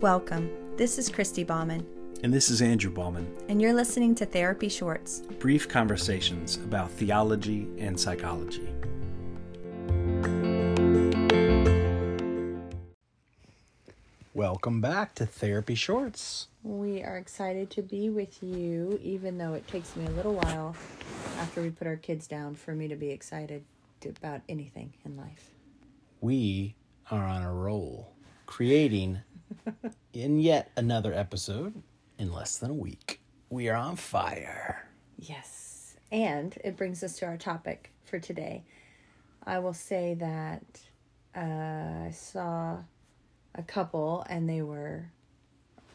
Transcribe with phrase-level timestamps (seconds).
[0.00, 0.50] Welcome.
[0.76, 1.84] This is Christy Bauman,
[2.22, 3.26] And this is Andrew Bauman.
[3.48, 5.22] and you're listening to Therapy Shorts.
[5.40, 8.68] Brief conversations about theology and psychology.
[14.34, 16.48] Welcome back to Therapy Shorts.
[16.62, 20.76] We are excited to be with you, even though it takes me a little while
[21.38, 23.64] after we put our kids down for me to be excited
[24.22, 25.50] about anything in life.
[26.20, 26.76] We
[27.10, 28.12] are on a roll,
[28.46, 29.20] creating
[30.12, 31.82] in yet another episode
[32.18, 33.20] in less than a week.
[33.50, 34.88] We are on fire.
[35.18, 35.96] Yes.
[36.10, 38.64] And it brings us to our topic for today.
[39.46, 40.62] I will say that
[41.36, 42.78] uh, I saw
[43.54, 45.10] a couple and they were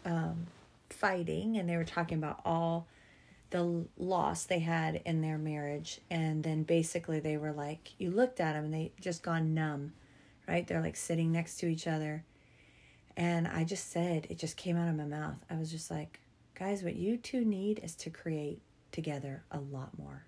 [0.05, 0.47] um,
[0.89, 2.87] fighting and they were talking about all
[3.49, 6.01] the loss they had in their marriage.
[6.09, 9.93] And then basically they were like, you looked at them and they just gone numb,
[10.47, 10.65] right?
[10.65, 12.23] They're like sitting next to each other.
[13.15, 15.37] And I just said, it just came out of my mouth.
[15.49, 16.19] I was just like,
[16.57, 18.61] guys, what you two need is to create
[18.91, 20.25] together a lot more.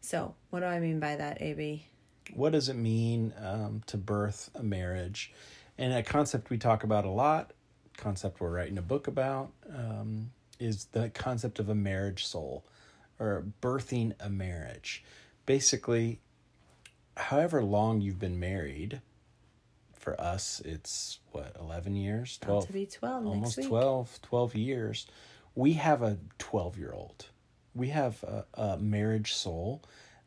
[0.00, 1.86] So, what do I mean by that, AB?
[2.34, 5.32] what does it mean um, to birth a marriage
[5.78, 7.52] and a concept we talk about a lot
[7.96, 12.64] concept we're writing a book about um, is the concept of a marriage soul
[13.18, 15.04] or birthing a marriage
[15.46, 16.20] basically
[17.16, 19.00] however long you've been married
[20.10, 22.38] for us it's what 11 years?
[22.42, 23.68] 12 to be 12 next almost week.
[23.68, 25.06] 12 12 years.
[25.54, 27.26] We have a 12 year old
[27.74, 29.82] we have a, a marriage soul.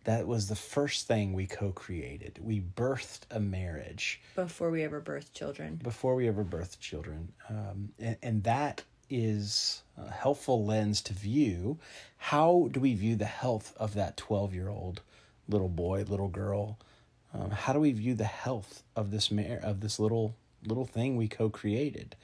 [0.06, 2.40] That was the first thing we co-created.
[2.42, 4.22] We birthed a marriage.
[4.36, 5.80] Before we ever birthed children.
[5.82, 7.32] before we ever birthed children.
[7.50, 11.78] Um, and, and that is a helpful lens to view.
[12.18, 15.02] How do we view the health of that 12 year old
[15.48, 16.80] little boy little girl
[17.34, 21.16] um, how do we view the health of this mar- of this little little thing
[21.16, 22.16] we co-created?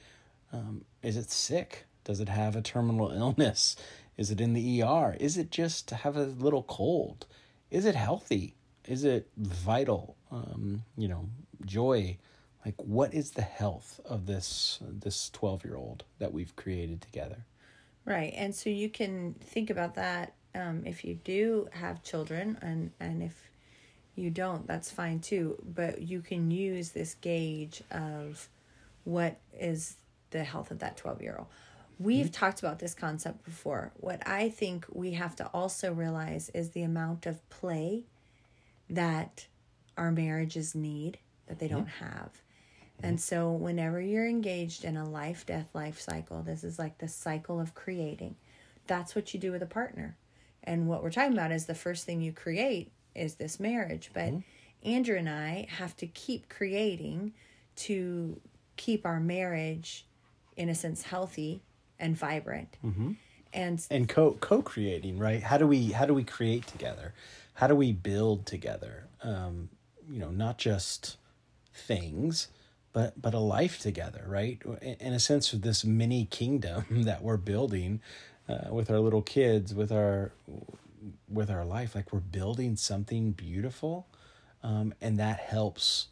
[0.52, 1.86] Um, is it sick?
[2.04, 3.76] Does it have a terminal illness?
[4.16, 7.26] Is it in the er is it just to have a little cold?
[7.70, 8.54] Is it healthy?
[8.86, 10.16] Is it vital?
[10.30, 11.28] Um, you know
[11.64, 12.18] joy?
[12.64, 17.44] Like what is the health of this this 12 year old that we've created together?
[18.04, 18.32] Right.
[18.36, 23.22] And so you can think about that um, if you do have children, and, and
[23.22, 23.49] if
[24.20, 25.56] you don't, that's fine too.
[25.64, 28.48] But you can use this gauge of
[29.04, 29.96] what is
[30.30, 31.48] the health of that 12 year old.
[31.98, 32.32] We've mm-hmm.
[32.32, 33.92] talked about this concept before.
[33.96, 38.04] What I think we have to also realize is the amount of play
[38.88, 39.46] that
[39.96, 42.04] our marriages need that they don't mm-hmm.
[42.04, 42.30] have.
[42.30, 43.06] Mm-hmm.
[43.06, 47.08] And so, whenever you're engaged in a life death life cycle, this is like the
[47.08, 48.36] cycle of creating.
[48.86, 50.16] That's what you do with a partner.
[50.64, 54.10] And what we're talking about is the first thing you create is this marriage.
[54.12, 54.32] But
[54.82, 57.32] Andrew and I have to keep creating
[57.76, 58.40] to
[58.76, 60.06] keep our marriage,
[60.56, 61.60] in a sense, healthy
[61.98, 62.76] and vibrant.
[63.52, 65.42] And and co co-creating right?
[65.42, 67.14] How do we how do we create together?
[67.54, 69.08] How do we build together?
[69.22, 69.68] Um
[70.08, 71.16] you know not just
[71.74, 72.48] things
[72.92, 74.62] but but a life together right?
[74.80, 78.00] In, in a sense of this mini kingdom that we're building
[78.48, 80.30] uh, with our little kids with our
[81.28, 84.06] with our life like we're building something beautiful
[84.62, 86.08] um and that helps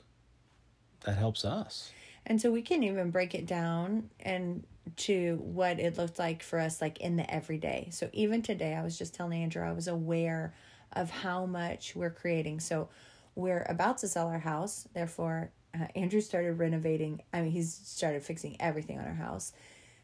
[1.05, 1.93] that helps us
[2.27, 4.65] And so we can even break it down and
[4.97, 7.89] to what it looked like for us, like in the everyday.
[7.91, 10.55] So even today, I was just telling Andrew, I was aware
[10.93, 12.61] of how much we're creating.
[12.61, 12.89] So
[13.35, 14.87] we're about to sell our house.
[14.95, 17.23] Therefore, uh, Andrew started renovating.
[17.33, 19.53] I mean, he's started fixing everything on our house,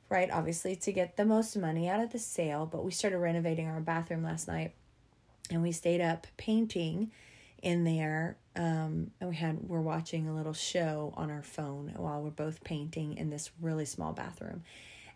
[0.09, 0.31] right?
[0.31, 2.67] Obviously, to get the most money out of the sale.
[2.67, 4.75] But we started renovating our bathroom last night
[5.51, 7.11] and we stayed up painting
[7.63, 12.23] in there um, and we had we're watching a little show on our phone while
[12.23, 14.63] we're both painting in this really small bathroom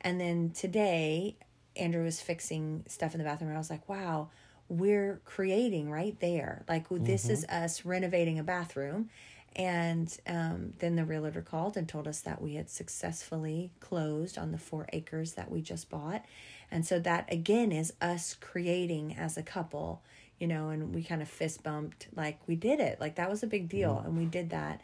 [0.00, 1.36] and then today
[1.76, 4.28] andrew was fixing stuff in the bathroom and i was like wow
[4.70, 9.08] we're creating right there like this is us renovating a bathroom
[9.56, 14.52] and um, then the realtor called and told us that we had successfully closed on
[14.52, 16.24] the four acres that we just bought.
[16.70, 20.02] And so that again is us creating as a couple,
[20.38, 23.00] you know, and we kind of fist bumped like we did it.
[23.00, 24.02] Like that was a big deal.
[24.04, 24.80] And we did that.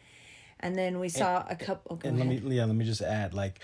[0.59, 1.99] And then we saw a couple.
[2.03, 2.33] Oh, and ahead.
[2.33, 3.59] let me yeah let me just add like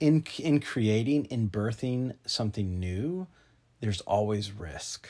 [0.00, 3.26] in in creating in birthing something new
[3.80, 5.08] there's always risk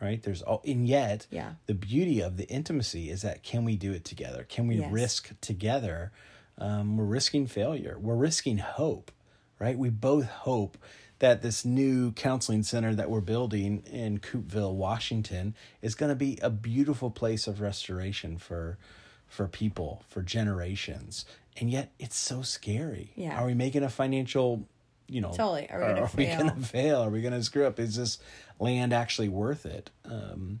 [0.00, 0.22] right?
[0.22, 1.54] There's all and yet Yeah.
[1.66, 4.44] the beauty of the intimacy is that can we do it together?
[4.48, 4.90] Can we Yes.
[4.92, 6.12] risk together?
[6.58, 7.98] Um, we're risking failure.
[7.98, 9.10] We're risking hope
[9.58, 9.76] right?
[9.78, 10.78] We both hope
[11.18, 16.38] that this new counseling center that we're building in Coupeville washington is going to be
[16.40, 18.78] a beautiful place of restoration for
[19.26, 21.24] for people for generations.
[21.58, 23.12] And yet it's so scary.
[23.16, 23.38] Yeah.
[23.38, 24.66] are we making a financial
[25.10, 25.68] you know Totally.
[25.70, 26.48] Are we gonna are we fail?
[26.62, 27.00] fail?
[27.02, 27.78] Are we gonna screw up?
[27.78, 28.18] Is this
[28.58, 29.90] land actually worth it?
[30.04, 30.60] Um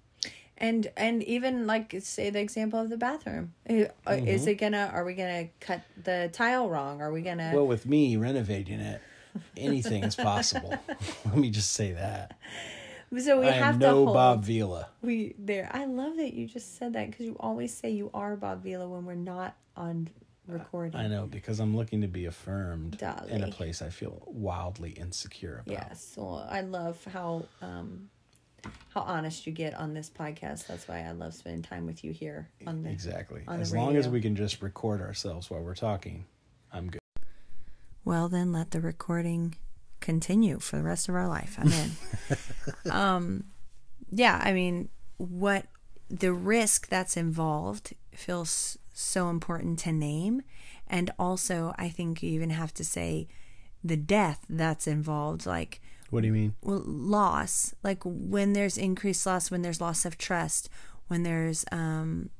[0.58, 3.54] and and even like say the example of the bathroom.
[3.68, 3.72] Uh,
[4.06, 4.26] Mm-hmm.
[4.26, 7.00] is it gonna are we gonna cut the tile wrong?
[7.00, 9.00] Are we gonna well with me renovating it
[9.56, 10.74] anything is possible.
[11.24, 12.36] Let me just say that.
[13.18, 14.88] So we i have am to no hold bob vila.
[15.02, 15.68] we there.
[15.72, 18.88] I love that you just said that because you always say you are bob vila
[18.88, 20.08] when we're not on
[20.50, 20.98] recording.
[20.98, 25.62] I know because i'm looking to be affirmed in a place i feel wildly insecure
[25.64, 25.72] about.
[25.72, 26.14] Yes.
[26.16, 28.10] Well i love how um
[28.90, 30.66] how honest you get on this podcast.
[30.66, 33.42] That's why i love spending time with you here on the exactly.
[33.48, 36.24] on the as long as we can just record ourselves while we're talking
[36.72, 37.00] i'm good.
[38.04, 39.56] Well, then let the recording
[40.00, 41.56] continue for the rest of our life.
[41.58, 42.90] I'm in.
[42.90, 43.44] um,
[44.10, 44.88] yeah, I mean,
[45.18, 45.66] what
[46.08, 50.42] the risk that's involved feels so important to name.
[50.86, 53.28] And also, I think you even have to say
[53.82, 55.46] the death that's involved.
[55.46, 60.04] Like, what do you mean well, loss, like when there's increased loss, when there's loss
[60.04, 60.68] of trust,
[61.06, 62.30] when there's um,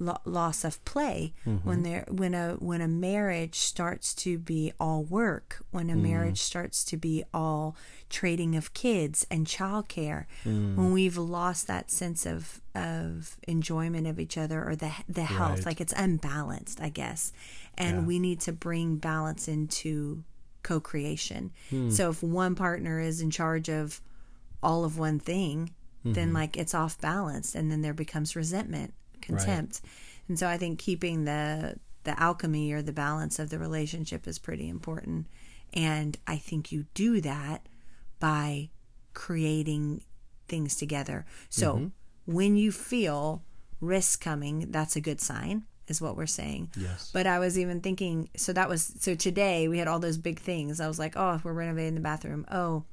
[0.00, 1.68] lo- loss of play, mm-hmm.
[1.68, 6.02] when there when a when a marriage starts to be all work, when a mm-hmm.
[6.02, 7.76] marriage starts to be all
[8.08, 10.74] trading of kids and childcare, mm.
[10.74, 15.58] when we've lost that sense of of enjoyment of each other or the the health,
[15.58, 15.66] Right.
[15.66, 17.32] like it's unbalanced, I guess,
[17.78, 18.04] and Yeah.
[18.06, 20.24] we need to bring balance into
[20.62, 21.52] co-creation.
[21.70, 21.90] Hmm.
[21.90, 24.00] So if one partner is in charge of
[24.62, 25.70] all of one thing,
[26.04, 26.34] then mm-hmm.
[26.36, 29.80] like it's off balance and then there becomes resentment, contempt.
[30.28, 34.38] And so I think keeping the the alchemy or the balance of the relationship is
[34.38, 35.26] pretty important.
[35.74, 37.66] And I think you do that
[38.18, 38.70] by
[39.12, 40.02] creating
[40.48, 41.26] things together.
[41.48, 41.86] So mm-hmm.
[42.26, 43.42] when you feel
[43.80, 46.70] risk coming, that's a good sign, is what we're saying.
[46.76, 47.10] Yes.
[47.12, 50.38] But I was even thinking, so that was, so today we had all those big
[50.40, 50.80] things.
[50.80, 52.46] I was like, oh, if we're renovating the bathroom.
[52.50, 52.84] Oh,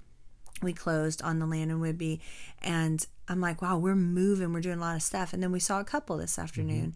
[0.62, 2.20] we closed on the land in Whidbey.
[2.62, 5.34] And I'm like, wow, we're moving, we're doing a lot of stuff.
[5.34, 6.42] And then we saw a couple this mm-hmm.
[6.42, 6.96] afternoon.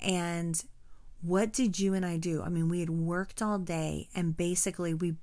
[0.00, 0.62] And
[1.22, 2.42] what did you and I do?
[2.42, 5.14] I mean, we had worked all day and basically we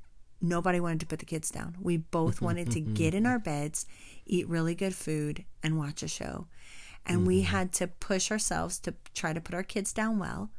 [0.41, 1.77] nobody wanted to put the kids down.
[1.79, 3.85] We both mm-hmm, wanted to mm-hmm, get in our beds,
[4.25, 6.47] eat really good food, and watch a show.
[7.05, 10.51] And we had to push ourselves to try to put our kids down well.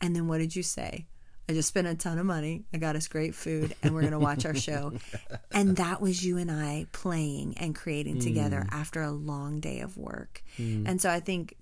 [0.00, 1.06] And then what did you say?
[1.48, 2.64] I just spent a ton of money.
[2.74, 4.92] I got us great food and we're going to watch our show.
[5.50, 8.74] And that was you and I playing and creating together mm.
[8.74, 10.42] after a long day of work.
[10.56, 10.86] Mm.
[10.86, 11.56] And so I think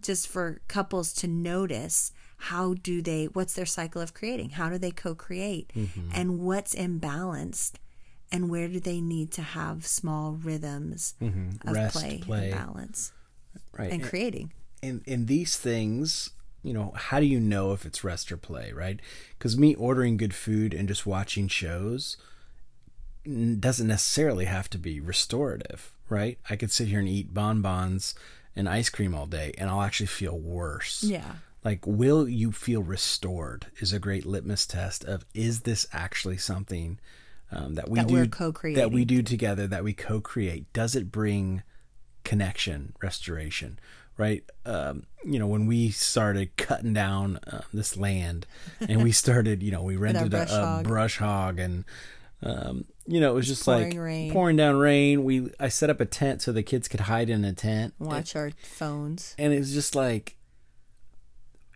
[0.00, 4.50] just for couples to notice how do they what's their cycle of creating?
[4.50, 5.70] How do they co-create?
[5.76, 6.10] Mm-hmm.
[6.12, 7.74] And what's imbalanced?
[8.32, 11.68] And where do they need to have small rhythms mm-hmm.
[11.68, 12.50] of Rest, play, play.
[12.50, 13.12] and balance
[13.78, 14.52] right and creating?
[14.82, 16.30] in in these things
[16.66, 18.98] you know how do you know if it's rest or play right?
[19.38, 22.16] Because me ordering good food and just watching shows
[23.58, 26.38] doesn't necessarily have to be restorative right?
[26.48, 28.14] I could sit here and eat bonbons
[28.54, 31.02] and ice cream all day and i'll actually feel worse.
[31.02, 31.32] Yeah.
[31.64, 36.98] like will you feel restored is a great litmus test of is this actually something
[37.52, 38.80] um, that we That do co-creating.
[38.82, 40.72] that we do together that we co-create?
[40.72, 41.62] Does it bring
[42.24, 43.78] connection restoration
[44.16, 48.46] right um, you know when we started cutting down uh, this land
[48.80, 50.84] and we started you know we rented brush a, a hog.
[50.84, 51.84] brush hog and
[52.42, 54.32] um, you know it was just pouring like rain.
[54.32, 57.44] pouring down rain we i set up a tent so the kids could hide in
[57.44, 59.34] a tent Watch our phones.
[59.38, 60.36] and it was just like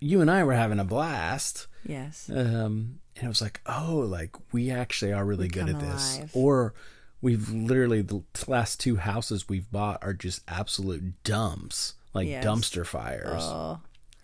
[0.00, 1.66] you and I were having a blast.
[1.86, 2.30] Yes.
[2.30, 6.16] Um, and it was like, oh, like we actually are really good at this.
[6.16, 6.30] alive.
[6.34, 6.74] Or
[7.20, 12.44] we've literally the last two houses we've bought are just absolute dumps, like Yes.
[12.44, 13.42] dumpster fires.
[13.42, 13.80] Oh,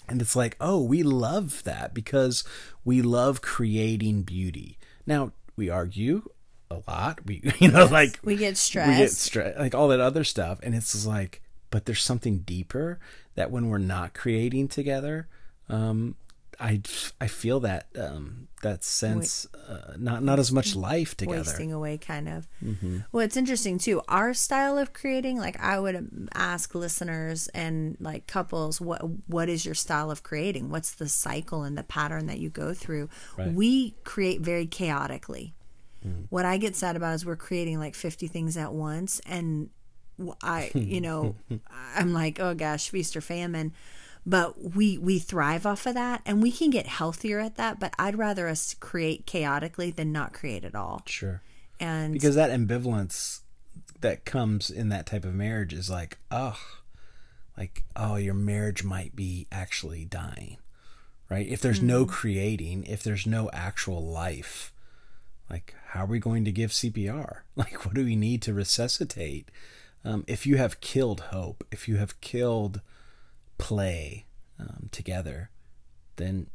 [0.09, 2.45] And it's like, oh, we love that because
[2.85, 4.79] we love creating beauty.
[5.07, 6.29] Now we argue
[6.71, 7.25] a lot.
[7.27, 8.89] We, you know, like we get stressed.
[8.91, 12.99] we get stressed, like all that other stuff, and it's like, but there's something deeper
[13.35, 15.29] that when we're not creating together,
[15.69, 16.15] um,
[16.61, 16.83] I
[17.21, 21.39] I feel that um that sense, uh, not not as much life together.
[21.39, 22.49] wasting away kind of.
[22.65, 22.99] Mm-hmm.
[23.13, 24.03] well it's interesting too.
[24.09, 29.65] Our style of creating like i would ask listeners and like couples what what is
[29.65, 30.71] your style of creating?
[30.71, 33.09] What's the cycle and the pattern that you go through?
[33.37, 33.53] Right.
[33.53, 35.55] we create very chaotically.
[36.29, 39.71] What i get sad about is we're creating like 50 things at once and
[40.41, 41.35] I you know
[41.97, 43.75] i'm like oh gosh feast or famine
[44.27, 47.95] but we we thrive off of that and we can get healthier at that but
[47.99, 51.41] i'd rather us create chaotically than not create at all Sure,
[51.79, 53.41] and because that ambivalence
[54.01, 56.59] that comes in that type of marriage is like, oh,
[57.57, 60.59] like oh, your marriage might be actually dying.
[61.31, 61.47] right?
[61.49, 64.73] If there's no creating, if there's no actual life,
[65.51, 67.39] like how are we going to give CPR?
[67.57, 69.49] Like what do we need to resuscitate?
[70.05, 72.81] Um, if you have killed hope, if you have killed
[73.59, 74.27] play
[74.59, 75.51] um, together,
[76.17, 76.49] then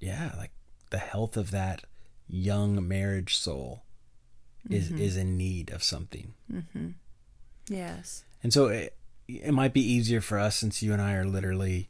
[0.00, 0.52] yeah, like
[0.90, 1.82] the health of that
[2.28, 3.82] young marriage soul
[4.68, 6.34] is is in need of something.
[6.52, 6.88] Mm-hmm.
[7.68, 8.24] Yes.
[8.42, 8.96] And so it,
[9.28, 11.88] it might be easier for us since you and I are literally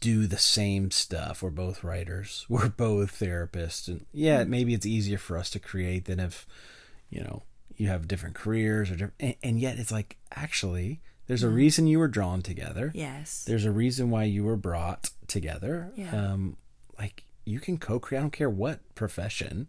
[0.00, 1.42] do the same stuff.
[1.42, 2.44] We're both writers.
[2.50, 3.88] We're both therapists.
[3.88, 6.46] And yeah, maybe it's easier for us to create than if,
[7.10, 7.42] you know,
[7.76, 11.86] you have different careers or different, and, and yet it's like actually there's a reason
[11.86, 12.92] you were drawn together.
[12.94, 13.44] Yes.
[13.44, 15.92] There's a reason why you were brought together.
[15.96, 16.14] Yeah.
[16.14, 16.56] Um,
[16.98, 18.18] like you can co-create.
[18.18, 19.68] I don't care what profession.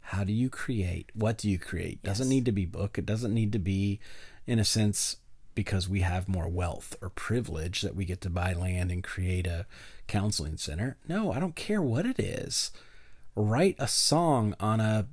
[0.00, 1.10] How do you create?
[1.14, 2.02] What do you create?
[2.02, 2.98] Doesn't need to be book.
[2.98, 4.00] It doesn't need to be,
[4.46, 5.16] in a sense,
[5.54, 9.46] because we have more wealth or privilege that we get to buy land and create
[9.46, 9.66] a
[10.08, 10.96] counseling center.
[11.06, 12.72] No, I don't care what it is.
[13.34, 15.06] Write a song on a,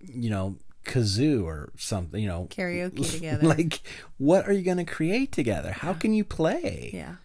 [0.00, 0.56] you know,
[0.88, 2.20] kazoo or something.
[2.20, 3.46] You know, Karaoke together.
[3.46, 3.80] like,
[4.16, 5.70] what are you going to create together?
[5.70, 6.90] How can you play?
[6.92, 7.16] Yeah.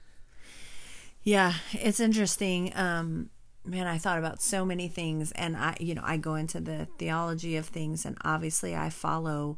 [1.24, 2.72] Yeah, it's interesting.
[2.76, 3.30] Um
[3.66, 6.88] man, I thought about so many things and I you know, I go into the
[6.98, 9.58] theology of things and obviously I follow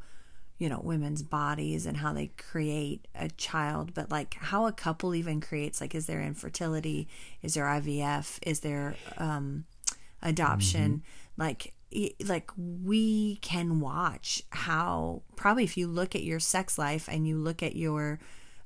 [0.58, 5.14] you know, women's bodies and how they create a child, but like how a couple
[5.16, 7.08] even creates like is there infertility?
[7.42, 8.38] Is there IVF?
[8.44, 9.66] Is there um
[10.22, 11.02] adoption?
[11.38, 11.72] Like y-
[12.26, 17.38] like we can watch how probably if you look at your sex life and you
[17.38, 18.20] look at your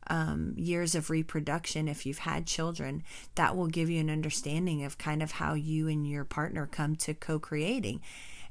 [0.08, 3.04] um, years of reproduction, if you've had children,
[3.36, 6.96] that will give you an understanding of kind of how you and your partner come
[6.98, 8.02] to co creating.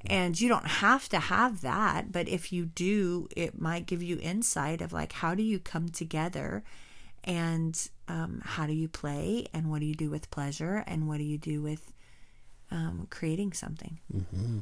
[0.07, 4.19] And you don't have to have that, but if you do, it might give you
[4.23, 6.63] insight of like, how do you come together
[7.25, 11.19] and um, how do you play and what do you do with pleasure and what
[11.19, 11.93] do you do with
[12.71, 13.99] um, creating something?
[14.15, 14.59] Mm-hmm.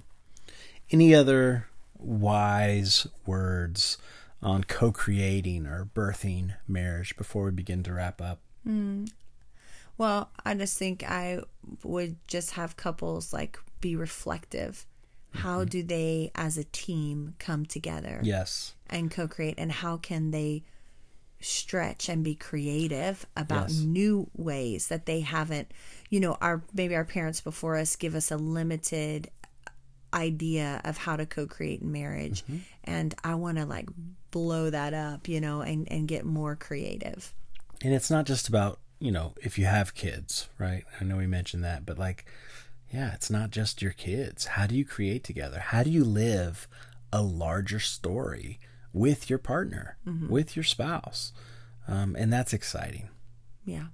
[0.91, 1.67] Any other
[1.99, 3.99] wise words
[4.43, 8.41] on co creating or birthing marriage before we begin to wrap up?
[8.65, 9.07] Hmm.
[9.99, 11.41] Well, I just think I
[11.83, 14.87] would just have couples like be reflective.
[15.33, 15.69] How mm-hmm.
[15.69, 18.75] do they as a team come together Yes.
[18.89, 19.55] and co create?
[19.59, 20.63] And how can they
[21.41, 23.79] stretch and be creative about Yes.
[23.81, 25.71] new ways that they haven't,
[26.11, 29.31] you know, our maybe our parents before us give us a limited
[30.15, 32.59] idea of how to co-create in marriage mm-hmm.
[32.85, 33.89] and i want to like
[34.31, 37.35] blow that up you know and and get more creative
[37.83, 40.85] And it's not just about, you know, if you have kids, right?
[40.99, 42.25] I know we mentioned that, but like,
[42.91, 44.47] yeah, it's not just your kids.
[44.47, 45.59] How do you create together?
[45.59, 46.67] How do you live
[47.13, 48.59] a larger story
[48.97, 49.97] with your partner,
[50.29, 51.33] with your spouse?
[51.87, 53.11] Um, and that's exciting.
[53.65, 53.87] yeah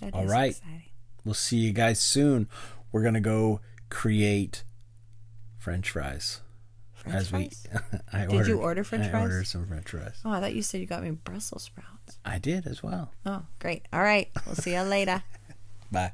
[0.00, 0.50] that All right.
[0.50, 0.82] exciting
[1.24, 2.48] We'll see you guys soon.
[2.92, 4.62] We're going to go create
[5.58, 6.40] French fries.
[6.94, 7.66] French as fries?
[7.72, 9.22] we, I Did you order French I fries?
[9.22, 10.20] ordered some French fries.
[10.24, 12.18] Oh, I thought you said you got me Brussels sprouts.
[12.24, 13.12] I did as well.
[13.26, 13.86] Oh, great.
[13.92, 14.30] All right.
[14.46, 15.22] We'll see you later.
[15.92, 16.12] Bye.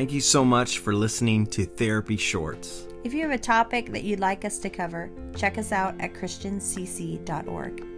[0.00, 2.88] Thank you so much for listening to Therapy Shorts.
[3.04, 6.14] If you have a topic that you'd like us to cover, check us out at
[6.14, 7.89] christiancc.org.